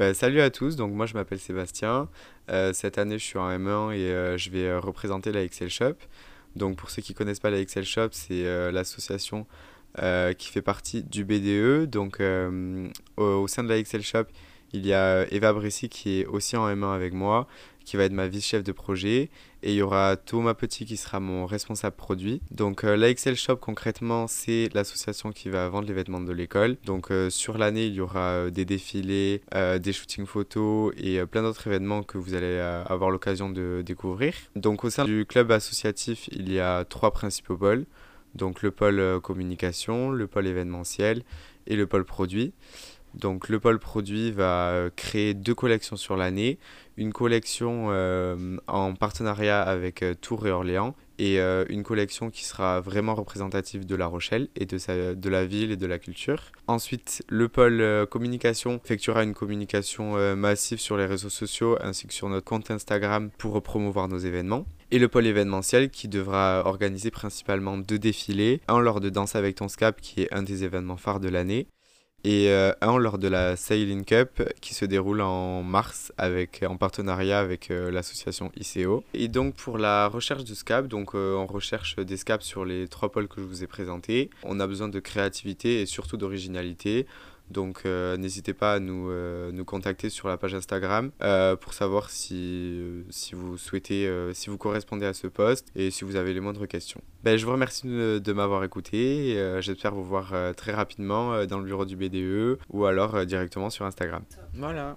[0.00, 2.08] Bah, salut à tous, donc moi je m'appelle Sébastien.
[2.50, 5.68] Euh, cette année je suis en M1 et euh, je vais euh, représenter la Excel
[5.68, 5.92] Shop.
[6.56, 9.46] Donc pour ceux qui connaissent pas la Excel Shop, c'est l'association
[10.38, 11.84] qui fait partie du BDE.
[11.90, 12.18] Donc
[13.18, 14.24] au, au, sein de la Excel Shop,
[14.72, 17.46] il y a Eva Bressy qui est aussi en M1 avec moi,
[17.90, 19.30] qui va être ma vice-chef de projet.
[19.64, 22.40] Et il y aura Thomas Petit qui sera mon responsable produit.
[22.52, 26.76] Donc euh, Shop concrètement, c'est l'association qui va vendre les vêtements de l'école.
[26.84, 31.42] Donc euh, sur l'année, il y aura euh, des défilés, des shootings photos et plein
[31.42, 34.34] d'autres événements que vous allez avoir l'occasion de découvrir.
[34.54, 37.86] Donc au sein du club associatif, il y a trois principaux pôles.
[38.36, 41.24] Donc le pôle communication, le pôle événementiel
[41.66, 42.52] et le pôle produit.
[43.14, 46.58] Donc le pôle produit va euh, créer deux collections sur l'année,
[46.96, 51.38] une collection euh, en partenariat avec euh, Tours et Orléans et
[51.68, 55.70] une collection qui sera vraiment représentative de La Rochelle et de, sa, de la ville
[55.70, 56.44] et de la culture.
[56.66, 62.30] Ensuite, le pôle communication effectuera une communication massive sur les réseaux sociaux ainsi que sur
[62.30, 64.64] notre compte Instagram pour promouvoir nos événements.
[64.92, 69.56] Et le pôle événementiel qui devra organiser principalement deux défilés, un lors de Danse avec
[69.56, 71.66] ton Scap qui est un des événements phares de l'année
[72.24, 76.76] et euh, un lors de la Sailing Cup qui se déroule en mars avec, en
[76.76, 79.04] partenariat avec euh, l'association ICO.
[79.14, 82.88] Et donc pour la recherche de SCAP, donc euh, on recherche des SCAP sur les
[82.88, 84.30] trois pôles que je vous ai présentés.
[84.42, 87.06] On a besoin de créativité et surtout d'originalité.
[87.50, 91.74] Donc euh, n'hésitez pas à nous, euh, nous contacter sur la page Instagram euh, pour
[91.74, 96.32] savoir si, si vous souhaitez, si vous correspondez à ce poste et si vous avez
[96.32, 97.00] les moindres questions.
[97.24, 101.84] Ben, je vous remercie de, m'avoir écouté j'espère vous voir très rapidement dans le bureau
[101.84, 104.22] du BDE ou alors directement sur Instagram.
[104.54, 104.88] Voilà.